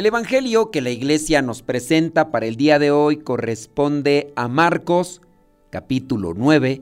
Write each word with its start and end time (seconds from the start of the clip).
El 0.00 0.06
Evangelio 0.06 0.70
que 0.70 0.80
la 0.80 0.88
iglesia 0.88 1.42
nos 1.42 1.60
presenta 1.60 2.30
para 2.30 2.46
el 2.46 2.56
día 2.56 2.78
de 2.78 2.90
hoy 2.90 3.18
corresponde 3.18 4.32
a 4.34 4.48
Marcos 4.48 5.20
capítulo 5.68 6.32
9 6.34 6.80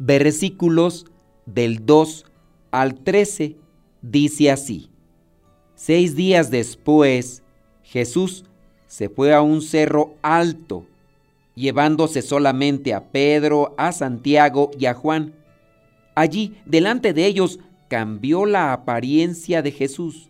versículos 0.00 1.06
del 1.46 1.86
2 1.86 2.24
al 2.72 2.96
13. 2.96 3.54
Dice 4.02 4.50
así, 4.50 4.90
seis 5.76 6.16
días 6.16 6.50
después 6.50 7.44
Jesús 7.84 8.44
se 8.88 9.08
fue 9.08 9.32
a 9.32 9.40
un 9.40 9.62
cerro 9.62 10.16
alto, 10.20 10.84
llevándose 11.54 12.22
solamente 12.22 12.92
a 12.92 13.04
Pedro, 13.12 13.76
a 13.78 13.92
Santiago 13.92 14.72
y 14.76 14.86
a 14.86 14.94
Juan. 14.94 15.32
Allí, 16.16 16.56
delante 16.66 17.12
de 17.12 17.24
ellos, 17.24 17.60
cambió 17.86 18.46
la 18.46 18.72
apariencia 18.72 19.62
de 19.62 19.70
Jesús 19.70 20.28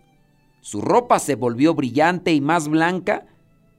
su 0.60 0.80
ropa 0.80 1.18
se 1.18 1.34
volvió 1.34 1.74
brillante 1.74 2.32
y 2.32 2.40
más 2.40 2.68
blanca 2.68 3.26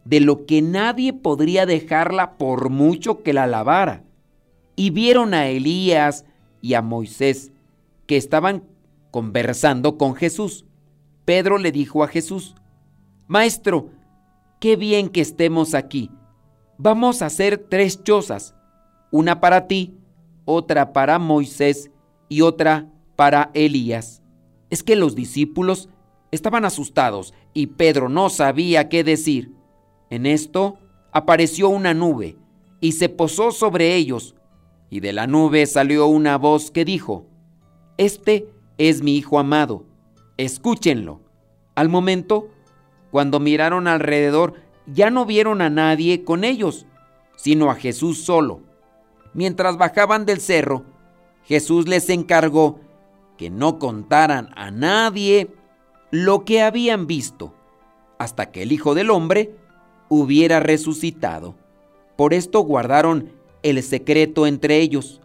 de 0.06 0.20
lo 0.20 0.46
que 0.46 0.62
nadie 0.62 1.14
podría 1.14 1.66
dejarla 1.66 2.38
por 2.38 2.70
mucho 2.70 3.22
que 3.22 3.34
la 3.34 3.48
lavara. 3.48 4.04
Y 4.76 4.90
vieron 4.90 5.34
a 5.34 5.48
Elías 5.48 6.26
y 6.62 6.74
a 6.74 6.82
Moisés 6.82 7.52
que 8.08 8.18
estaban 8.18 8.64
conversando 9.12 9.98
con 9.98 10.16
Jesús. 10.16 10.66
Pedro 11.26 11.58
le 11.58 11.72
dijo 11.72 12.04
a 12.04 12.08
Jesús, 12.08 12.56
Maestro, 13.28 13.90
qué 14.60 14.76
bien 14.76 15.10
que 15.10 15.22
estemos 15.22 15.76
aquí. 15.76 16.10
Vamos 16.78 17.22
a 17.22 17.28
hacer 17.28 17.58
tres 17.70 18.04
chozas, 18.04 18.56
una 19.12 19.40
para 19.40 19.68
ti, 19.68 19.94
otra 20.46 20.94
para 20.94 21.20
Moisés 21.20 21.92
y 22.30 22.42
otra 22.42 22.90
para 23.16 23.52
Elías. 23.54 24.24
Es 24.70 24.82
que 24.82 24.96
los 24.96 25.14
discípulos 25.14 25.90
Estaban 26.32 26.66
asustados 26.66 27.34
y 27.54 27.68
Pedro 27.68 28.10
no 28.10 28.30
sabía 28.30 28.90
qué 28.90 29.04
decir. 29.04 29.54
En 30.10 30.26
esto 30.26 30.78
apareció 31.12 31.70
una 31.70 31.94
nube 31.94 32.38
y 32.80 32.94
se 32.94 33.10
posó 33.10 33.52
sobre 33.52 33.96
ellos, 33.96 34.36
y 34.90 35.00
de 35.02 35.14
la 35.14 35.28
nube 35.28 35.66
salió 35.66 36.08
una 36.08 36.38
voz 36.38 36.72
que 36.72 36.86
dijo, 36.86 37.26
Este 37.98 38.48
es 38.78 39.02
mi 39.02 39.18
Hijo 39.18 39.40
amado, 39.40 39.86
escúchenlo. 40.38 41.22
Al 41.76 41.90
momento, 41.90 42.50
cuando 43.12 43.40
miraron 43.40 43.88
alrededor, 43.88 44.56
ya 44.86 45.10
no 45.10 45.26
vieron 45.26 45.62
a 45.62 45.70
nadie 45.70 46.24
con 46.24 46.44
ellos, 46.44 46.86
sino 47.36 47.70
a 47.70 47.76
Jesús 47.76 48.24
solo. 48.24 48.62
Mientras 49.34 49.78
bajaban 49.78 50.26
del 50.26 50.40
cerro, 50.40 50.84
Jesús 51.44 51.88
les 51.88 52.10
encargó 52.10 52.80
que 53.38 53.50
no 53.50 53.80
contaran 53.80 54.50
a 54.56 54.72
nadie 54.72 55.56
lo 56.12 56.44
que 56.46 56.62
habían 56.62 57.08
visto, 57.08 57.54
hasta 58.18 58.52
que 58.52 58.64
el 58.64 58.72
Hijo 58.72 58.96
del 58.96 59.10
Hombre 59.10 59.56
hubiera 60.10 60.60
resucitado. 60.60 61.56
Por 62.16 62.34
esto 62.34 62.62
guardaron 62.62 63.32
el 63.64 63.82
secreto 63.84 64.48
entre 64.48 64.80
ellos, 64.80 65.22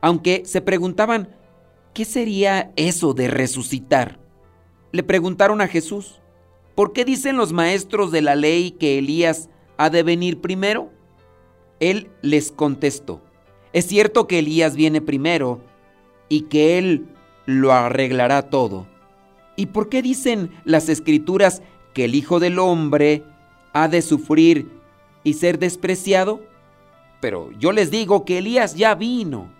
aunque 0.00 0.42
se 0.46 0.60
preguntaban, 0.60 1.28
¿qué 1.92 2.04
sería 2.04 2.72
eso 2.76 3.12
de 3.12 3.28
resucitar? 3.28 4.18
Le 4.92 5.02
preguntaron 5.02 5.60
a 5.60 5.68
Jesús, 5.68 6.20
¿por 6.74 6.92
qué 6.92 7.04
dicen 7.04 7.36
los 7.36 7.52
maestros 7.52 8.10
de 8.10 8.22
la 8.22 8.36
ley 8.36 8.70
que 8.72 8.98
Elías 8.98 9.50
ha 9.76 9.90
de 9.90 10.02
venir 10.02 10.40
primero? 10.40 10.90
Él 11.80 12.10
les 12.22 12.52
contestó, 12.52 13.22
es 13.72 13.86
cierto 13.86 14.26
que 14.26 14.40
Elías 14.40 14.74
viene 14.74 15.00
primero 15.00 15.60
y 16.28 16.42
que 16.42 16.78
él 16.78 17.06
lo 17.46 17.72
arreglará 17.72 18.50
todo. 18.50 18.86
¿Y 19.60 19.66
por 19.66 19.90
qué 19.90 20.00
dicen 20.00 20.50
las 20.64 20.88
escrituras 20.88 21.60
que 21.92 22.06
el 22.06 22.14
Hijo 22.14 22.40
del 22.40 22.58
Hombre 22.58 23.24
ha 23.74 23.88
de 23.88 24.00
sufrir 24.00 24.70
y 25.22 25.34
ser 25.34 25.58
despreciado? 25.58 26.40
Pero 27.20 27.50
yo 27.58 27.70
les 27.70 27.90
digo 27.90 28.24
que 28.24 28.38
Elías 28.38 28.74
ya 28.74 28.94
vino 28.94 29.50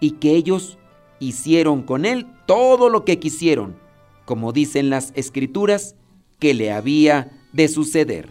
y 0.00 0.12
que 0.12 0.30
ellos 0.30 0.78
hicieron 1.18 1.82
con 1.82 2.06
él 2.06 2.26
todo 2.46 2.88
lo 2.88 3.04
que 3.04 3.18
quisieron, 3.18 3.76
como 4.24 4.54
dicen 4.54 4.88
las 4.88 5.12
escrituras 5.14 5.94
que 6.38 6.54
le 6.54 6.72
había 6.72 7.30
de 7.52 7.68
suceder. 7.68 8.30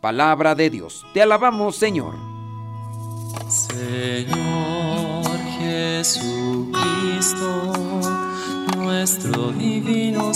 Palabra 0.00 0.56
de 0.56 0.68
Dios. 0.68 1.06
Te 1.14 1.22
alabamos, 1.22 1.76
Señor. 1.76 2.16
Señor 3.48 5.38
Jesucristo 5.60 6.39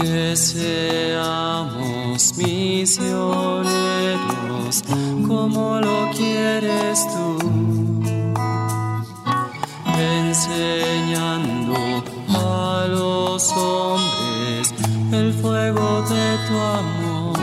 Que 0.00 0.36
seamos 0.36 1.88
misioneros 2.36 3.66
como 5.26 5.80
lo 5.80 6.10
quieres 6.16 7.04
tú, 7.08 7.38
enseñando 9.98 11.74
a 12.28 12.86
los 12.88 13.50
hombres 13.56 14.72
el 15.10 15.32
fuego 15.32 16.02
de 16.02 16.38
tu 16.46 16.54
amor 16.54 17.38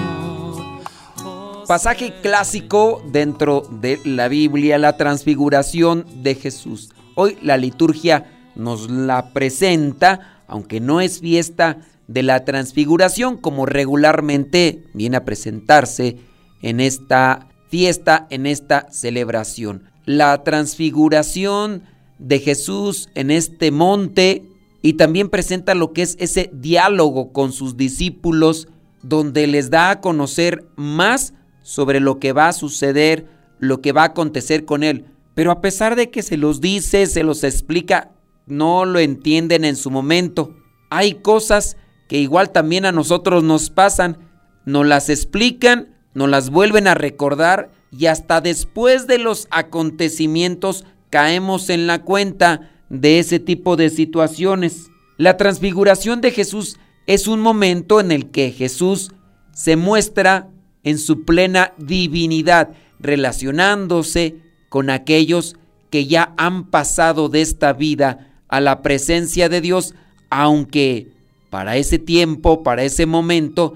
Pasaje 1.68 2.14
clásico 2.22 3.02
dentro 3.12 3.64
de 3.70 4.00
la 4.06 4.30
Biblia, 4.30 4.78
la 4.78 4.96
transfiguración 4.96 6.06
de 6.24 6.36
Jesús. 6.36 6.94
Hoy 7.16 7.38
la 7.42 7.58
liturgia 7.58 8.32
nos 8.56 8.90
la 8.90 9.34
presenta, 9.34 10.44
aunque 10.48 10.80
no 10.80 11.02
es 11.02 11.20
fiesta 11.20 11.80
de 12.08 12.24
la 12.24 12.46
transfiguración 12.46 13.38
como 13.38 13.66
regularmente 13.66 14.84
viene 14.94 15.18
a 15.18 15.26
presentarse 15.26 16.18
en 16.62 16.80
esta 16.80 17.48
fiesta, 17.70 18.28
en 18.30 18.46
esta 18.46 18.88
celebración. 18.92 19.90
La 20.06 20.44
transfiguración 20.44 21.84
de 22.20 22.40
Jesús 22.40 23.10
en 23.16 23.32
este 23.32 23.72
monte 23.72 24.44
y 24.82 24.94
también 24.94 25.30
presenta 25.30 25.74
lo 25.74 25.94
que 25.94 26.04
es 26.04 26.16
ese 26.20 26.50
diálogo 26.54 27.34
con 27.34 27.52
sus 27.52 27.76
discípulos 27.76 28.68
donde 29.02 29.48
les 29.48 29.70
da 29.70 29.90
a 29.90 30.02
conocer 30.02 30.66
más 30.76 31.34
sobre 31.64 32.00
lo 32.00 32.20
que 32.20 32.34
va 32.34 32.48
a 32.48 32.54
suceder, 32.54 33.28
lo 33.60 33.82
que 33.82 33.92
va 33.92 34.04
a 34.04 34.08
acontecer 34.08 34.66
con 34.66 34.84
él. 34.84 35.06
Pero 35.34 35.52
a 35.52 35.62
pesar 35.62 35.96
de 35.96 36.12
que 36.12 36.22
se 36.22 36.38
los 36.38 36.62
dice, 36.62 37.08
se 37.08 37.24
los 37.24 37.44
explica, 37.44 38.12
no 38.46 38.86
lo 38.86 39.00
entienden 39.00 39.66
en 39.66 39.76
su 39.76 39.90
momento. 39.92 40.56
Hay 40.90 41.16
cosas 41.16 41.78
que 42.08 42.18
igual 42.20 42.52
también 42.52 42.86
a 42.86 42.92
nosotros 42.92 43.44
nos 43.44 43.70
pasan, 43.70 44.18
nos 44.66 44.86
las 44.86 45.10
explican, 45.10 45.96
nos 46.14 46.30
las 46.30 46.50
vuelven 46.50 46.88
a 46.88 46.96
recordar 46.96 47.72
y 47.92 48.08
hasta 48.08 48.42
después 48.42 49.08
de 49.08 49.18
los 49.18 49.48
acontecimientos 49.52 50.86
caemos 51.10 51.70
en 51.70 51.88
la 51.88 52.02
cuenta 52.02 52.72
de 52.90 53.20
ese 53.20 53.40
tipo 53.40 53.76
de 53.76 53.90
situaciones. 53.90 54.88
La 55.18 55.38
transfiguración 55.38 56.22
de 56.22 56.32
Jesús 56.32 56.78
es 57.08 57.28
un 57.28 57.40
momento 57.40 58.00
en 58.00 58.12
el 58.12 58.32
que 58.32 58.52
Jesús 58.52 59.12
se 59.54 59.76
muestra 59.76 60.50
en 60.84 60.98
su 60.98 61.24
plena 61.24 61.74
divinidad, 61.78 62.70
relacionándose 63.00 64.36
con 64.70 64.90
aquellos 64.90 65.56
que 65.90 66.06
ya 66.06 66.34
han 66.38 66.70
pasado 66.70 67.30
de 67.30 67.42
esta 67.42 67.74
vida 67.74 68.42
a 68.48 68.60
la 68.60 68.82
presencia 68.82 69.50
de 69.50 69.62
Dios, 69.62 69.96
aunque 70.30 71.15
para 71.56 71.78
ese 71.78 72.00
tiempo, 72.00 72.64
para 72.64 72.84
ese 72.84 73.06
momento, 73.06 73.76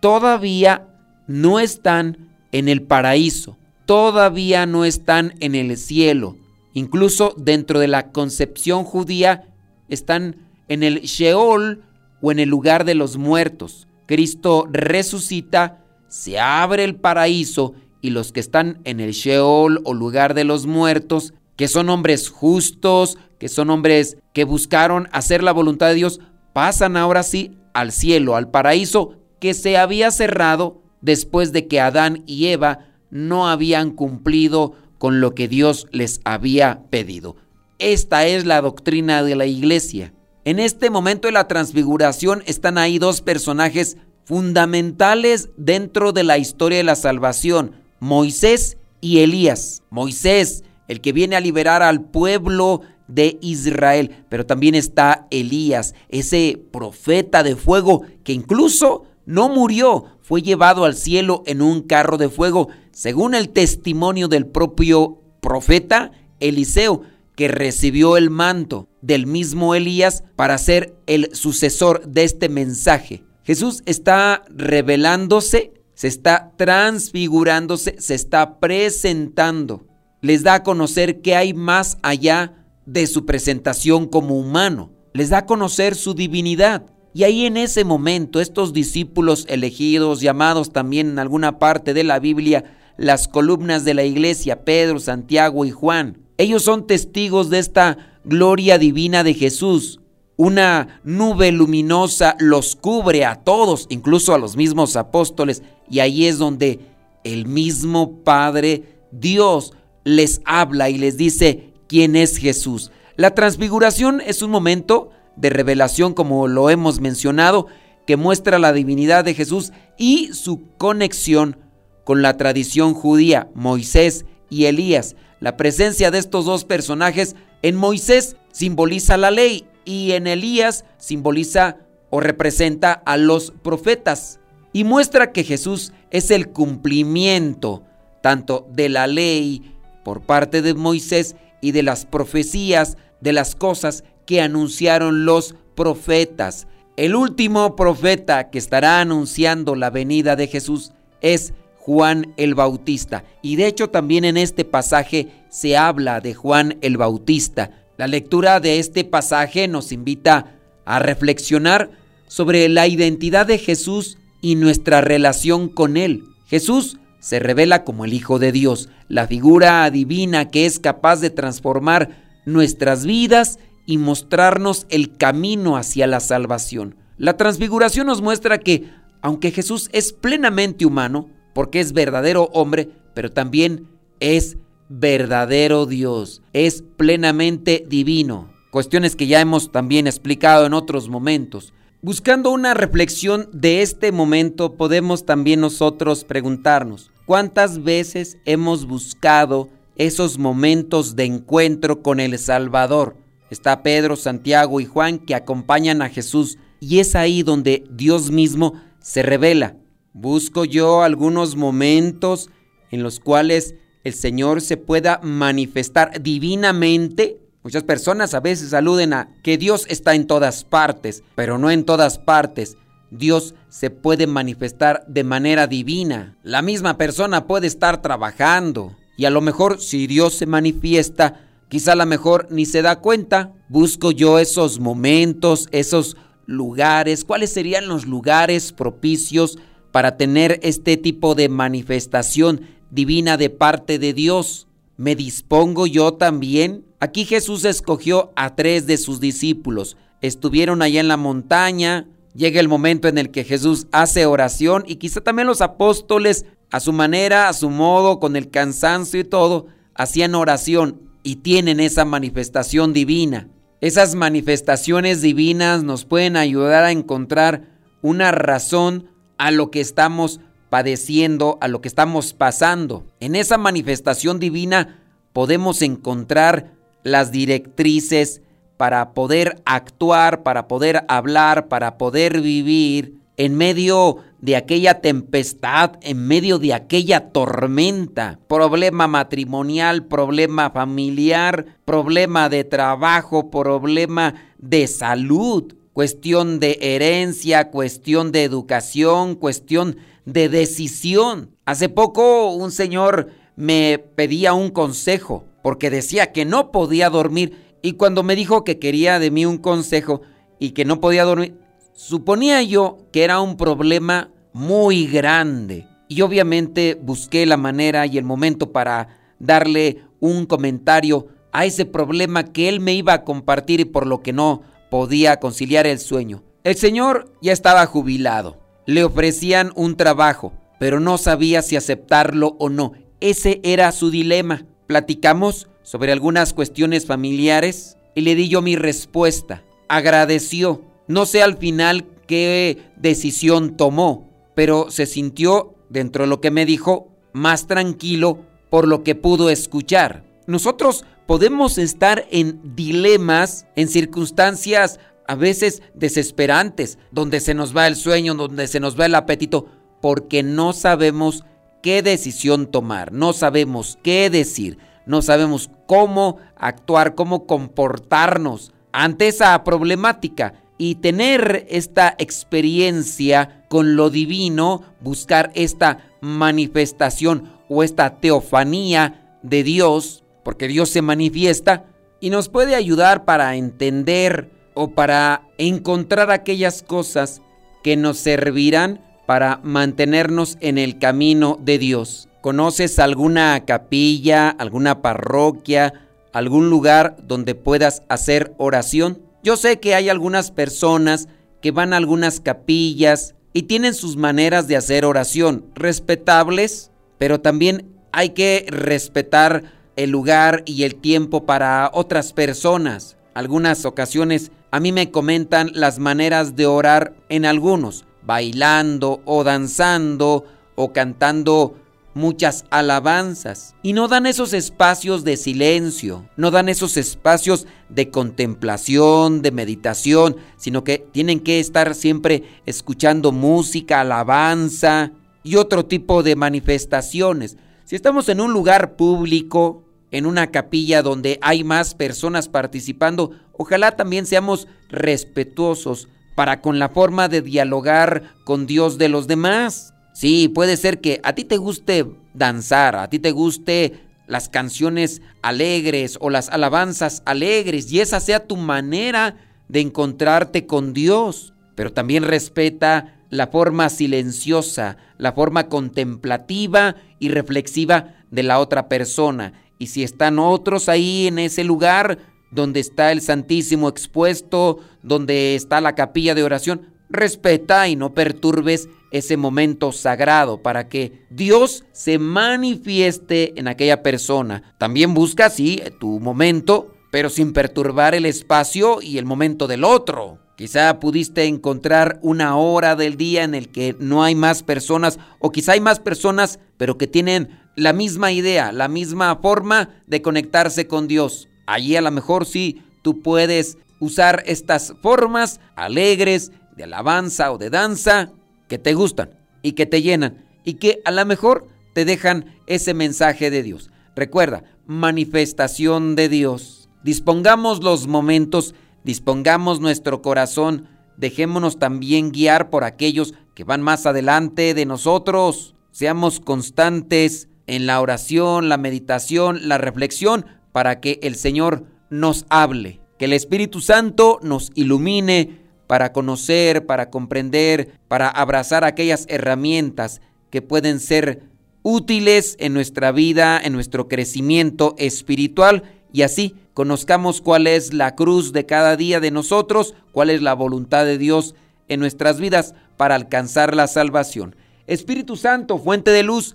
todavía 0.00 0.88
no 1.26 1.60
están 1.60 2.30
en 2.52 2.70
el 2.70 2.80
paraíso, 2.80 3.58
todavía 3.84 4.64
no 4.64 4.86
están 4.86 5.34
en 5.40 5.54
el 5.54 5.76
cielo. 5.76 6.36
Incluso 6.72 7.34
dentro 7.36 7.80
de 7.80 7.88
la 7.88 8.12
concepción 8.12 8.84
judía 8.84 9.44
están 9.90 10.36
en 10.68 10.82
el 10.82 11.02
Sheol 11.02 11.82
o 12.22 12.32
en 12.32 12.38
el 12.38 12.48
lugar 12.48 12.86
de 12.86 12.94
los 12.94 13.18
muertos. 13.18 13.86
Cristo 14.06 14.66
resucita, 14.72 15.84
se 16.08 16.40
abre 16.40 16.82
el 16.82 16.96
paraíso 16.96 17.74
y 18.00 18.08
los 18.08 18.32
que 18.32 18.40
están 18.40 18.80
en 18.84 19.00
el 19.00 19.12
Sheol 19.12 19.82
o 19.84 19.92
lugar 19.92 20.32
de 20.32 20.44
los 20.44 20.64
muertos, 20.64 21.34
que 21.56 21.68
son 21.68 21.90
hombres 21.90 22.30
justos, 22.30 23.18
que 23.38 23.50
son 23.50 23.68
hombres 23.68 24.16
que 24.32 24.44
buscaron 24.44 25.10
hacer 25.12 25.42
la 25.42 25.52
voluntad 25.52 25.88
de 25.88 25.94
Dios, 25.94 26.20
pasan 26.58 26.96
ahora 26.96 27.22
sí 27.22 27.56
al 27.72 27.92
cielo, 27.92 28.34
al 28.34 28.50
paraíso 28.50 29.14
que 29.38 29.54
se 29.54 29.78
había 29.78 30.10
cerrado 30.10 30.82
después 31.00 31.52
de 31.52 31.68
que 31.68 31.80
Adán 31.80 32.24
y 32.26 32.48
Eva 32.48 32.80
no 33.10 33.48
habían 33.48 33.92
cumplido 33.92 34.72
con 34.98 35.20
lo 35.20 35.36
que 35.36 35.46
Dios 35.46 35.86
les 35.92 36.20
había 36.24 36.82
pedido. 36.90 37.36
Esta 37.78 38.26
es 38.26 38.44
la 38.44 38.60
doctrina 38.60 39.22
de 39.22 39.36
la 39.36 39.46
iglesia. 39.46 40.12
En 40.44 40.58
este 40.58 40.90
momento 40.90 41.28
de 41.28 41.32
la 41.32 41.46
transfiguración 41.46 42.42
están 42.44 42.76
ahí 42.76 42.98
dos 42.98 43.20
personajes 43.20 43.96
fundamentales 44.24 45.50
dentro 45.56 46.10
de 46.10 46.24
la 46.24 46.38
historia 46.38 46.78
de 46.78 46.84
la 46.84 46.96
salvación, 46.96 47.76
Moisés 48.00 48.78
y 49.00 49.20
Elías. 49.20 49.84
Moisés, 49.90 50.64
el 50.88 51.00
que 51.00 51.12
viene 51.12 51.36
a 51.36 51.40
liberar 51.40 51.84
al 51.84 52.00
pueblo 52.00 52.80
de 53.08 53.38
Israel, 53.40 54.24
pero 54.28 54.46
también 54.46 54.74
está 54.74 55.26
Elías, 55.30 55.94
ese 56.08 56.62
profeta 56.70 57.42
de 57.42 57.56
fuego 57.56 58.02
que 58.22 58.32
incluso 58.32 59.04
no 59.26 59.48
murió, 59.48 60.06
fue 60.22 60.42
llevado 60.42 60.84
al 60.84 60.94
cielo 60.94 61.42
en 61.46 61.60
un 61.60 61.82
carro 61.82 62.16
de 62.16 62.28
fuego, 62.28 62.68
según 62.92 63.34
el 63.34 63.50
testimonio 63.50 64.28
del 64.28 64.46
propio 64.46 65.22
profeta 65.40 66.12
Eliseo, 66.40 67.02
que 67.34 67.48
recibió 67.48 68.16
el 68.16 68.30
manto 68.30 68.88
del 69.00 69.26
mismo 69.26 69.74
Elías 69.74 70.24
para 70.34 70.58
ser 70.58 70.96
el 71.06 71.34
sucesor 71.34 72.06
de 72.06 72.24
este 72.24 72.48
mensaje. 72.48 73.22
Jesús 73.44 73.82
está 73.86 74.42
revelándose, 74.48 75.72
se 75.94 76.08
está 76.08 76.52
transfigurándose, 76.56 77.96
se 77.98 78.14
está 78.14 78.58
presentando. 78.58 79.86
Les 80.20 80.42
da 80.42 80.54
a 80.54 80.62
conocer 80.62 81.22
que 81.22 81.36
hay 81.36 81.54
más 81.54 81.98
allá 82.02 82.57
de 82.88 83.06
su 83.06 83.26
presentación 83.26 84.06
como 84.06 84.38
humano. 84.38 84.90
Les 85.12 85.30
da 85.30 85.38
a 85.38 85.46
conocer 85.46 85.94
su 85.94 86.14
divinidad. 86.14 86.86
Y 87.14 87.24
ahí 87.24 87.46
en 87.46 87.56
ese 87.56 87.84
momento 87.84 88.40
estos 88.40 88.72
discípulos 88.72 89.44
elegidos, 89.48 90.20
llamados 90.20 90.72
también 90.72 91.10
en 91.10 91.18
alguna 91.18 91.58
parte 91.58 91.94
de 91.94 92.04
la 92.04 92.18
Biblia 92.18 92.64
las 92.96 93.28
columnas 93.28 93.84
de 93.84 93.94
la 93.94 94.04
iglesia, 94.04 94.64
Pedro, 94.64 94.98
Santiago 94.98 95.64
y 95.64 95.70
Juan, 95.70 96.18
ellos 96.36 96.64
son 96.64 96.86
testigos 96.86 97.48
de 97.48 97.60
esta 97.60 98.18
gloria 98.24 98.76
divina 98.76 99.22
de 99.22 99.34
Jesús. 99.34 100.00
Una 100.36 101.00
nube 101.04 101.52
luminosa 101.52 102.36
los 102.40 102.74
cubre 102.74 103.24
a 103.24 103.36
todos, 103.36 103.86
incluso 103.88 104.34
a 104.34 104.38
los 104.38 104.56
mismos 104.56 104.96
apóstoles, 104.96 105.62
y 105.90 106.00
ahí 106.00 106.26
es 106.26 106.38
donde 106.38 106.80
el 107.24 107.46
mismo 107.46 108.22
Padre 108.24 109.00
Dios 109.12 109.72
les 110.04 110.40
habla 110.44 110.90
y 110.90 110.98
les 110.98 111.16
dice 111.16 111.67
quién 111.88 112.16
es 112.16 112.36
Jesús. 112.36 112.92
La 113.16 113.34
transfiguración 113.34 114.20
es 114.24 114.42
un 114.42 114.50
momento 114.50 115.10
de 115.36 115.50
revelación, 115.50 116.14
como 116.14 116.46
lo 116.46 116.70
hemos 116.70 117.00
mencionado, 117.00 117.66
que 118.06 118.16
muestra 118.16 118.58
la 118.58 118.72
divinidad 118.72 119.24
de 119.24 119.34
Jesús 119.34 119.72
y 119.96 120.32
su 120.32 120.68
conexión 120.78 121.58
con 122.04 122.22
la 122.22 122.36
tradición 122.36 122.94
judía, 122.94 123.48
Moisés 123.54 124.24
y 124.48 124.66
Elías. 124.66 125.16
La 125.40 125.56
presencia 125.56 126.10
de 126.10 126.18
estos 126.18 126.44
dos 126.44 126.64
personajes 126.64 127.36
en 127.62 127.76
Moisés 127.76 128.36
simboliza 128.52 129.16
la 129.16 129.30
ley 129.30 129.66
y 129.84 130.12
en 130.12 130.26
Elías 130.26 130.84
simboliza 130.96 131.76
o 132.10 132.20
representa 132.20 132.92
a 132.92 133.16
los 133.16 133.52
profetas 133.62 134.40
y 134.72 134.84
muestra 134.84 135.32
que 135.32 135.44
Jesús 135.44 135.92
es 136.10 136.30
el 136.30 136.48
cumplimiento 136.48 137.82
tanto 138.22 138.66
de 138.72 138.88
la 138.88 139.06
ley 139.06 139.76
por 140.04 140.22
parte 140.22 140.62
de 140.62 140.74
Moisés 140.74 141.36
y 141.60 141.72
de 141.72 141.82
las 141.82 142.06
profecías 142.06 142.96
de 143.20 143.32
las 143.32 143.54
cosas 143.54 144.04
que 144.26 144.40
anunciaron 144.40 145.24
los 145.24 145.54
profetas. 145.74 146.66
El 146.96 147.14
último 147.14 147.76
profeta 147.76 148.50
que 148.50 148.58
estará 148.58 149.00
anunciando 149.00 149.74
la 149.74 149.90
venida 149.90 150.36
de 150.36 150.48
Jesús 150.48 150.92
es 151.20 151.54
Juan 151.78 152.34
el 152.36 152.54
Bautista. 152.54 153.24
Y 153.42 153.56
de 153.56 153.66
hecho 153.66 153.88
también 153.88 154.24
en 154.24 154.36
este 154.36 154.64
pasaje 154.64 155.28
se 155.48 155.76
habla 155.76 156.20
de 156.20 156.34
Juan 156.34 156.76
el 156.82 156.96
Bautista. 156.96 157.70
La 157.96 158.06
lectura 158.06 158.60
de 158.60 158.78
este 158.78 159.04
pasaje 159.04 159.68
nos 159.68 159.92
invita 159.92 160.54
a 160.84 160.98
reflexionar 160.98 161.90
sobre 162.26 162.68
la 162.68 162.86
identidad 162.86 163.46
de 163.46 163.58
Jesús 163.58 164.18
y 164.40 164.54
nuestra 164.54 165.00
relación 165.00 165.68
con 165.68 165.96
Él. 165.96 166.24
Jesús 166.46 166.98
se 167.20 167.38
revela 167.38 167.84
como 167.84 168.04
el 168.04 168.12
Hijo 168.12 168.38
de 168.38 168.52
Dios, 168.52 168.88
la 169.08 169.26
figura 169.26 169.88
divina 169.90 170.48
que 170.48 170.66
es 170.66 170.78
capaz 170.78 171.20
de 171.20 171.30
transformar 171.30 172.22
nuestras 172.44 173.04
vidas 173.04 173.58
y 173.86 173.98
mostrarnos 173.98 174.86
el 174.90 175.16
camino 175.16 175.76
hacia 175.76 176.06
la 176.06 176.20
salvación. 176.20 176.96
La 177.16 177.36
transfiguración 177.36 178.06
nos 178.06 178.22
muestra 178.22 178.58
que, 178.58 178.90
aunque 179.22 179.50
Jesús 179.50 179.88
es 179.92 180.12
plenamente 180.12 180.86
humano, 180.86 181.28
porque 181.54 181.80
es 181.80 181.92
verdadero 181.92 182.50
hombre, 182.52 182.90
pero 183.14 183.32
también 183.32 183.88
es 184.20 184.56
verdadero 184.88 185.86
Dios, 185.86 186.42
es 186.52 186.84
plenamente 186.96 187.84
divino. 187.88 188.52
Cuestiones 188.70 189.16
que 189.16 189.26
ya 189.26 189.40
hemos 189.40 189.72
también 189.72 190.06
explicado 190.06 190.66
en 190.66 190.74
otros 190.74 191.08
momentos. 191.08 191.72
Buscando 192.00 192.52
una 192.52 192.74
reflexión 192.74 193.48
de 193.52 193.82
este 193.82 194.12
momento, 194.12 194.76
podemos 194.76 195.26
también 195.26 195.60
nosotros 195.60 196.22
preguntarnos, 196.22 197.10
¿cuántas 197.26 197.82
veces 197.82 198.38
hemos 198.44 198.86
buscado 198.86 199.68
esos 199.96 200.38
momentos 200.38 201.16
de 201.16 201.24
encuentro 201.24 202.00
con 202.00 202.20
el 202.20 202.38
Salvador? 202.38 203.16
Está 203.50 203.82
Pedro, 203.82 204.14
Santiago 204.14 204.78
y 204.78 204.84
Juan 204.84 205.18
que 205.18 205.34
acompañan 205.34 206.00
a 206.00 206.08
Jesús 206.08 206.56
y 206.78 207.00
es 207.00 207.16
ahí 207.16 207.42
donde 207.42 207.82
Dios 207.90 208.30
mismo 208.30 208.74
se 209.00 209.24
revela. 209.24 209.74
Busco 210.12 210.64
yo 210.64 211.02
algunos 211.02 211.56
momentos 211.56 212.48
en 212.92 213.02
los 213.02 213.18
cuales 213.18 213.74
el 214.04 214.14
Señor 214.14 214.60
se 214.60 214.76
pueda 214.76 215.18
manifestar 215.24 216.22
divinamente. 216.22 217.40
Muchas 217.62 217.82
personas 217.82 218.34
a 218.34 218.40
veces 218.40 218.72
aluden 218.74 219.12
a 219.12 219.28
que 219.42 219.58
Dios 219.58 219.86
está 219.88 220.14
en 220.14 220.26
todas 220.26 220.64
partes, 220.64 221.22
pero 221.34 221.58
no 221.58 221.70
en 221.70 221.84
todas 221.84 222.18
partes. 222.18 222.76
Dios 223.10 223.54
se 223.68 223.90
puede 223.90 224.26
manifestar 224.26 225.04
de 225.06 225.24
manera 225.24 225.66
divina. 225.66 226.36
La 226.42 226.62
misma 226.62 226.96
persona 226.96 227.46
puede 227.46 227.66
estar 227.66 228.02
trabajando 228.02 228.96
y 229.16 229.24
a 229.24 229.30
lo 229.30 229.40
mejor 229.40 229.80
si 229.80 230.06
Dios 230.06 230.34
se 230.34 230.46
manifiesta, 230.46 231.48
Quizá 231.68 231.92
a 231.92 231.96
lo 231.96 232.06
mejor 232.06 232.48
ni 232.50 232.64
se 232.64 232.82
da 232.82 232.96
cuenta. 232.96 233.52
Busco 233.68 234.10
yo 234.10 234.38
esos 234.38 234.80
momentos, 234.80 235.68
esos 235.70 236.16
lugares. 236.46 237.24
¿Cuáles 237.24 237.52
serían 237.52 237.88
los 237.88 238.06
lugares 238.06 238.72
propicios 238.72 239.58
para 239.92 240.16
tener 240.16 240.60
este 240.62 240.96
tipo 240.96 241.34
de 241.34 241.50
manifestación 241.50 242.62
divina 242.90 243.36
de 243.36 243.50
parte 243.50 243.98
de 243.98 244.14
Dios? 244.14 244.66
¿Me 244.98 245.14
dispongo 245.14 245.86
yo 245.86 246.14
también? 246.14 246.84
Aquí 246.98 247.24
Jesús 247.24 247.64
escogió 247.64 248.32
a 248.34 248.56
tres 248.56 248.88
de 248.88 248.96
sus 248.96 249.20
discípulos. 249.20 249.96
Estuvieron 250.22 250.82
allá 250.82 250.98
en 250.98 251.06
la 251.06 251.16
montaña. 251.16 252.08
Llega 252.34 252.58
el 252.58 252.66
momento 252.66 253.06
en 253.06 253.16
el 253.16 253.30
que 253.30 253.44
Jesús 253.44 253.86
hace 253.92 254.26
oración 254.26 254.82
y 254.88 254.96
quizá 254.96 255.20
también 255.20 255.46
los 255.46 255.60
apóstoles, 255.60 256.46
a 256.72 256.80
su 256.80 256.92
manera, 256.92 257.48
a 257.48 257.52
su 257.52 257.70
modo, 257.70 258.18
con 258.18 258.34
el 258.34 258.50
cansancio 258.50 259.20
y 259.20 259.24
todo, 259.24 259.66
hacían 259.94 260.34
oración 260.34 261.00
y 261.22 261.36
tienen 261.36 261.78
esa 261.78 262.04
manifestación 262.04 262.92
divina. 262.92 263.48
Esas 263.80 264.16
manifestaciones 264.16 265.22
divinas 265.22 265.84
nos 265.84 266.06
pueden 266.06 266.36
ayudar 266.36 266.82
a 266.82 266.90
encontrar 266.90 267.68
una 268.02 268.32
razón 268.32 269.10
a 269.38 269.52
lo 269.52 269.70
que 269.70 269.80
estamos 269.80 270.40
padeciendo, 270.68 271.58
a 271.60 271.68
lo 271.68 271.80
que 271.80 271.88
estamos 271.88 272.32
pasando. 272.34 273.04
En 273.20 273.34
esa 273.34 273.58
manifestación 273.58 274.38
divina 274.38 275.00
podemos 275.32 275.82
encontrar 275.82 276.72
las 277.02 277.30
directrices 277.32 278.42
para 278.76 279.12
poder 279.12 279.60
actuar, 279.64 280.42
para 280.42 280.68
poder 280.68 281.04
hablar, 281.08 281.68
para 281.68 281.98
poder 281.98 282.40
vivir 282.40 283.18
en 283.36 283.56
medio 283.56 284.18
de 284.40 284.56
aquella 284.56 285.00
tempestad, 285.00 285.92
en 286.02 286.26
medio 286.26 286.58
de 286.58 286.74
aquella 286.74 287.30
tormenta, 287.30 288.38
problema 288.48 289.06
matrimonial, 289.06 290.06
problema 290.06 290.70
familiar, 290.70 291.66
problema 291.84 292.48
de 292.48 292.64
trabajo, 292.64 293.50
problema 293.50 294.34
de 294.58 294.86
salud, 294.86 295.74
cuestión 295.92 296.60
de 296.60 296.78
herencia, 296.80 297.70
cuestión 297.70 298.30
de 298.32 298.44
educación, 298.44 299.34
cuestión 299.34 299.96
de 300.28 300.50
decisión. 300.50 301.56
Hace 301.64 301.88
poco 301.88 302.50
un 302.52 302.70
señor 302.70 303.30
me 303.56 303.98
pedía 303.98 304.52
un 304.52 304.68
consejo 304.68 305.44
porque 305.62 305.88
decía 305.88 306.32
que 306.32 306.44
no 306.44 306.70
podía 306.70 307.08
dormir 307.08 307.78
y 307.80 307.92
cuando 307.92 308.22
me 308.22 308.36
dijo 308.36 308.62
que 308.62 308.78
quería 308.78 309.18
de 309.18 309.30
mí 309.30 309.46
un 309.46 309.56
consejo 309.56 310.20
y 310.58 310.72
que 310.72 310.84
no 310.84 311.00
podía 311.00 311.24
dormir, 311.24 311.58
suponía 311.94 312.62
yo 312.62 312.98
que 313.10 313.24
era 313.24 313.40
un 313.40 313.56
problema 313.56 314.30
muy 314.52 315.06
grande. 315.06 315.86
Y 316.08 316.20
obviamente 316.20 316.98
busqué 317.00 317.46
la 317.46 317.56
manera 317.56 318.04
y 318.06 318.18
el 318.18 318.24
momento 318.24 318.70
para 318.70 319.08
darle 319.38 320.02
un 320.20 320.44
comentario 320.44 321.28
a 321.52 321.64
ese 321.64 321.86
problema 321.86 322.44
que 322.44 322.68
él 322.68 322.80
me 322.80 322.92
iba 322.92 323.14
a 323.14 323.24
compartir 323.24 323.80
y 323.80 323.84
por 323.86 324.06
lo 324.06 324.22
que 324.22 324.34
no 324.34 324.60
podía 324.90 325.40
conciliar 325.40 325.86
el 325.86 325.98
sueño. 325.98 326.42
El 326.64 326.76
señor 326.76 327.32
ya 327.40 327.52
estaba 327.52 327.86
jubilado. 327.86 328.67
Le 328.88 329.04
ofrecían 329.04 329.70
un 329.74 329.98
trabajo, 329.98 330.54
pero 330.80 330.98
no 330.98 331.18
sabía 331.18 331.60
si 331.60 331.76
aceptarlo 331.76 332.56
o 332.58 332.70
no. 332.70 332.94
Ese 333.20 333.60
era 333.62 333.92
su 333.92 334.10
dilema. 334.10 334.64
Platicamos 334.86 335.68
sobre 335.82 336.10
algunas 336.10 336.54
cuestiones 336.54 337.04
familiares 337.04 337.98
y 338.14 338.22
le 338.22 338.34
di 338.34 338.48
yo 338.48 338.62
mi 338.62 338.76
respuesta. 338.76 339.62
Agradeció. 339.90 340.80
No 341.06 341.26
sé 341.26 341.42
al 341.42 341.58
final 341.58 342.06
qué 342.26 342.78
decisión 342.96 343.76
tomó, 343.76 344.30
pero 344.54 344.90
se 344.90 345.04
sintió, 345.04 345.74
dentro 345.90 346.24
de 346.24 346.30
lo 346.30 346.40
que 346.40 346.50
me 346.50 346.64
dijo, 346.64 347.08
más 347.34 347.66
tranquilo 347.66 348.38
por 348.70 348.88
lo 348.88 349.04
que 349.04 349.14
pudo 349.14 349.50
escuchar. 349.50 350.24
Nosotros 350.46 351.04
podemos 351.26 351.76
estar 351.76 352.26
en 352.30 352.74
dilemas, 352.74 353.66
en 353.76 353.88
circunstancias 353.88 354.98
a 355.28 355.34
veces 355.34 355.82
desesperantes, 355.94 356.98
donde 357.12 357.40
se 357.40 357.54
nos 357.54 357.76
va 357.76 357.86
el 357.86 357.96
sueño, 357.96 358.34
donde 358.34 358.66
se 358.66 358.80
nos 358.80 358.98
va 358.98 359.06
el 359.06 359.14
apetito, 359.14 359.66
porque 360.00 360.42
no 360.42 360.72
sabemos 360.72 361.44
qué 361.82 362.02
decisión 362.02 362.66
tomar, 362.66 363.12
no 363.12 363.34
sabemos 363.34 363.98
qué 364.02 364.30
decir, 364.30 364.78
no 365.04 365.20
sabemos 365.20 365.70
cómo 365.86 366.38
actuar, 366.56 367.14
cómo 367.14 367.46
comportarnos 367.46 368.72
ante 368.90 369.28
esa 369.28 369.62
problemática 369.64 370.54
y 370.78 370.96
tener 370.96 371.66
esta 371.68 372.14
experiencia 372.18 373.66
con 373.68 373.96
lo 373.96 374.08
divino, 374.08 374.82
buscar 375.00 375.52
esta 375.54 376.08
manifestación 376.22 377.52
o 377.68 377.82
esta 377.82 378.18
teofanía 378.18 379.38
de 379.42 379.62
Dios, 379.62 380.24
porque 380.42 380.68
Dios 380.68 380.88
se 380.88 381.02
manifiesta 381.02 381.84
y 382.18 382.30
nos 382.30 382.48
puede 382.48 382.74
ayudar 382.74 383.26
para 383.26 383.56
entender 383.56 384.57
o 384.78 384.92
para 384.92 385.42
encontrar 385.58 386.30
aquellas 386.30 386.84
cosas 386.84 387.42
que 387.82 387.96
nos 387.96 388.18
servirán 388.18 389.00
para 389.26 389.60
mantenernos 389.64 390.56
en 390.60 390.78
el 390.78 391.00
camino 391.00 391.58
de 391.60 391.78
Dios. 391.78 392.28
¿Conoces 392.42 393.00
alguna 393.00 393.64
capilla, 393.64 394.50
alguna 394.50 395.02
parroquia, 395.02 395.94
algún 396.32 396.70
lugar 396.70 397.16
donde 397.24 397.56
puedas 397.56 398.04
hacer 398.08 398.54
oración? 398.56 399.20
Yo 399.42 399.56
sé 399.56 399.80
que 399.80 399.96
hay 399.96 400.08
algunas 400.08 400.52
personas 400.52 401.26
que 401.60 401.72
van 401.72 401.92
a 401.92 401.96
algunas 401.96 402.38
capillas 402.38 403.34
y 403.52 403.62
tienen 403.62 403.94
sus 403.94 404.16
maneras 404.16 404.68
de 404.68 404.76
hacer 404.76 405.04
oración, 405.04 405.66
respetables, 405.74 406.92
pero 407.18 407.40
también 407.40 407.96
hay 408.12 408.28
que 408.28 408.64
respetar 408.68 409.64
el 409.96 410.10
lugar 410.10 410.62
y 410.66 410.84
el 410.84 410.94
tiempo 410.94 411.46
para 411.46 411.90
otras 411.92 412.32
personas. 412.32 413.16
Algunas 413.34 413.84
ocasiones 413.84 414.52
a 414.70 414.80
mí 414.80 414.92
me 414.92 415.10
comentan 415.10 415.70
las 415.74 415.98
maneras 415.98 416.56
de 416.56 416.66
orar 416.66 417.14
en 417.28 417.44
algunos, 417.44 418.04
bailando 418.22 419.22
o 419.24 419.44
danzando 419.44 420.44
o 420.74 420.92
cantando 420.92 421.74
muchas 422.14 422.64
alabanzas 422.70 423.74
y 423.82 423.92
no 423.92 424.08
dan 424.08 424.26
esos 424.26 424.52
espacios 424.52 425.24
de 425.24 425.36
silencio, 425.36 426.28
no 426.36 426.50
dan 426.50 426.68
esos 426.68 426.96
espacios 426.96 427.66
de 427.88 428.10
contemplación, 428.10 429.40
de 429.40 429.52
meditación, 429.52 430.36
sino 430.56 430.84
que 430.84 430.98
tienen 430.98 431.40
que 431.40 431.60
estar 431.60 431.94
siempre 431.94 432.42
escuchando 432.66 433.32
música, 433.32 434.00
alabanza 434.00 435.12
y 435.42 435.56
otro 435.56 435.86
tipo 435.86 436.22
de 436.22 436.36
manifestaciones. 436.36 437.56
Si 437.84 437.96
estamos 437.96 438.28
en 438.28 438.40
un 438.40 438.52
lugar 438.52 438.96
público, 438.96 439.84
en 440.10 440.26
una 440.26 440.48
capilla 440.48 441.02
donde 441.02 441.38
hay 441.42 441.64
más 441.64 441.94
personas 441.94 442.48
participando, 442.48 443.32
ojalá 443.52 443.92
también 443.92 444.26
seamos 444.26 444.68
respetuosos 444.88 446.08
para 446.34 446.60
con 446.60 446.78
la 446.78 446.88
forma 446.88 447.28
de 447.28 447.42
dialogar 447.42 448.34
con 448.44 448.66
Dios 448.66 448.96
de 448.98 449.08
los 449.08 449.26
demás. 449.26 449.92
Sí, 450.14 450.48
puede 450.48 450.76
ser 450.76 451.00
que 451.00 451.20
a 451.24 451.34
ti 451.34 451.44
te 451.44 451.56
guste 451.56 452.06
danzar, 452.32 452.96
a 452.96 453.08
ti 453.08 453.18
te 453.18 453.32
guste 453.32 454.00
las 454.26 454.48
canciones 454.48 455.22
alegres 455.42 456.18
o 456.20 456.30
las 456.30 456.48
alabanzas 456.50 457.22
alegres 457.24 457.90
y 457.90 458.00
esa 458.00 458.20
sea 458.20 458.46
tu 458.46 458.56
manera 458.56 459.36
de 459.68 459.80
encontrarte 459.80 460.66
con 460.66 460.92
Dios, 460.92 461.54
pero 461.74 461.92
también 461.92 462.22
respeta 462.22 463.16
la 463.30 463.48
forma 463.48 463.88
silenciosa, 463.88 464.96
la 465.18 465.32
forma 465.32 465.68
contemplativa 465.68 466.96
y 467.18 467.28
reflexiva 467.30 468.14
de 468.30 468.42
la 468.42 468.58
otra 468.58 468.88
persona. 468.88 469.52
Y 469.78 469.86
si 469.86 470.02
están 470.02 470.38
otros 470.38 470.88
ahí 470.88 471.28
en 471.28 471.38
ese 471.38 471.64
lugar 471.64 472.18
donde 472.50 472.80
está 472.80 473.12
el 473.12 473.20
Santísimo 473.20 473.88
expuesto, 473.88 474.78
donde 475.02 475.54
está 475.54 475.80
la 475.80 475.94
capilla 475.94 476.34
de 476.34 476.42
oración, 476.42 476.94
respeta 477.10 477.88
y 477.88 477.96
no 477.96 478.14
perturbes 478.14 478.88
ese 479.10 479.36
momento 479.36 479.92
sagrado 479.92 480.62
para 480.62 480.88
que 480.88 481.26
Dios 481.30 481.84
se 481.92 482.18
manifieste 482.18 483.58
en 483.58 483.68
aquella 483.68 484.02
persona. 484.02 484.74
También 484.78 485.14
busca, 485.14 485.48
sí, 485.50 485.82
tu 485.98 486.20
momento, 486.20 486.94
pero 487.10 487.30
sin 487.30 487.52
perturbar 487.52 488.14
el 488.14 488.26
espacio 488.26 489.00
y 489.00 489.18
el 489.18 489.24
momento 489.24 489.66
del 489.66 489.84
otro. 489.84 490.38
Quizá 490.56 490.98
pudiste 490.98 491.44
encontrar 491.44 492.18
una 492.20 492.56
hora 492.56 492.96
del 492.96 493.16
día 493.16 493.44
en 493.44 493.54
el 493.54 493.68
que 493.68 493.94
no 494.00 494.24
hay 494.24 494.34
más 494.34 494.64
personas 494.64 495.18
o 495.38 495.52
quizá 495.52 495.72
hay 495.72 495.80
más 495.80 496.00
personas 496.00 496.58
pero 496.76 496.96
que 496.96 497.06
tienen 497.06 497.60
la 497.78 497.92
misma 497.92 498.32
idea, 498.32 498.72
la 498.72 498.88
misma 498.88 499.36
forma 499.36 499.90
de 500.06 500.20
conectarse 500.20 500.86
con 500.86 501.06
Dios. 501.06 501.48
Allí 501.66 501.96
a 501.96 502.00
lo 502.00 502.10
mejor 502.10 502.44
sí 502.44 502.82
tú 503.02 503.22
puedes 503.22 503.78
usar 504.00 504.42
estas 504.46 504.94
formas 505.00 505.60
alegres 505.76 506.50
de 506.76 506.84
alabanza 506.84 507.52
o 507.52 507.58
de 507.58 507.70
danza 507.70 508.32
que 508.68 508.78
te 508.78 508.94
gustan 508.94 509.30
y 509.62 509.72
que 509.72 509.86
te 509.86 510.02
llenan 510.02 510.44
y 510.64 510.74
que 510.74 511.00
a 511.04 511.10
lo 511.10 511.24
mejor 511.24 511.68
te 511.94 512.04
dejan 512.04 512.56
ese 512.66 512.94
mensaje 512.94 513.50
de 513.50 513.62
Dios. 513.62 513.90
Recuerda, 514.16 514.64
manifestación 514.86 516.16
de 516.16 516.28
Dios. 516.28 516.88
Dispongamos 517.04 517.82
los 517.82 518.08
momentos, 518.08 518.74
dispongamos 519.04 519.80
nuestro 519.80 520.20
corazón, 520.20 520.88
dejémonos 521.16 521.78
también 521.78 522.32
guiar 522.32 522.70
por 522.70 522.82
aquellos 522.82 523.34
que 523.54 523.64
van 523.64 523.82
más 523.82 524.04
adelante 524.06 524.74
de 524.74 524.84
nosotros. 524.84 525.74
Seamos 525.92 526.40
constantes 526.40 527.48
en 527.68 527.86
la 527.86 528.00
oración, 528.00 528.68
la 528.68 528.76
meditación, 528.76 529.68
la 529.68 529.78
reflexión, 529.78 530.44
para 530.72 530.98
que 530.98 531.20
el 531.22 531.36
Señor 531.36 531.84
nos 532.10 532.44
hable, 532.48 533.00
que 533.18 533.26
el 533.26 533.32
Espíritu 533.32 533.80
Santo 533.80 534.40
nos 534.42 534.72
ilumine, 534.74 535.68
para 535.86 536.12
conocer, 536.12 536.84
para 536.84 537.08
comprender, 537.08 537.92
para 538.08 538.28
abrazar 538.28 538.84
aquellas 538.84 539.24
herramientas 539.28 540.20
que 540.50 540.60
pueden 540.60 541.00
ser 541.00 541.44
útiles 541.82 542.56
en 542.60 542.74
nuestra 542.74 543.10
vida, 543.10 543.58
en 543.62 543.72
nuestro 543.72 544.06
crecimiento 544.06 544.94
espiritual 544.98 545.84
y 546.12 546.22
así 546.22 546.56
conozcamos 546.74 547.40
cuál 547.40 547.66
es 547.66 547.92
la 547.92 548.14
cruz 548.14 548.52
de 548.52 548.66
cada 548.66 548.96
día 548.96 549.20
de 549.20 549.30
nosotros, 549.30 549.94
cuál 550.12 550.30
es 550.30 550.42
la 550.42 550.54
voluntad 550.54 551.04
de 551.04 551.18
Dios 551.18 551.54
en 551.88 552.00
nuestras 552.00 552.38
vidas 552.38 552.74
para 552.96 553.14
alcanzar 553.14 553.74
la 553.74 553.86
salvación. 553.86 554.56
Espíritu 554.86 555.36
Santo, 555.36 555.78
fuente 555.78 556.10
de 556.10 556.22
luz, 556.22 556.54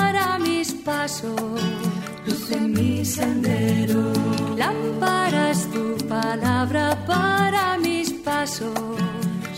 mis 0.91 0.97
pasos, 0.97 1.61
luz 2.25 2.51
en 2.51 2.73
mi 2.73 3.05
sendero. 3.05 4.13
Lámpara 4.57 5.51
es 5.51 5.69
tu 5.71 5.97
palabra 6.07 6.97
para 7.07 7.77
mis 7.77 8.11
pasos 8.11 8.73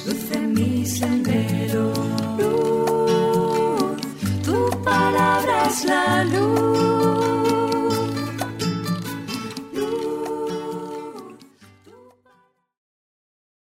luz 0.06 0.32
en 0.32 0.54
mi 0.54 0.86
sendero. 0.86 1.94
Luz, 2.38 4.02
tu 4.46 4.70
palabra 4.84 5.68
es 5.68 5.86
la 5.86 6.24
luz. 6.24 7.13